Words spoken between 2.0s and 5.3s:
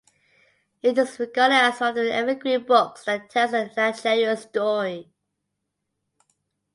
the evergreen books that tells the Nigerian story.